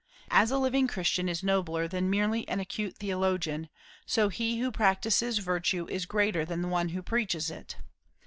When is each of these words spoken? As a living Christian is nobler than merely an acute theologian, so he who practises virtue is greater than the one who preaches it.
As 0.31 0.49
a 0.49 0.57
living 0.57 0.87
Christian 0.87 1.29
is 1.29 1.43
nobler 1.43 1.87
than 1.87 2.09
merely 2.09 2.47
an 2.49 2.59
acute 2.59 2.97
theologian, 2.97 3.69
so 4.03 4.29
he 4.29 4.57
who 4.57 4.71
practises 4.71 5.37
virtue 5.37 5.85
is 5.91 6.07
greater 6.07 6.43
than 6.43 6.63
the 6.63 6.67
one 6.67 6.89
who 6.89 7.03
preaches 7.03 7.51
it. 7.51 7.75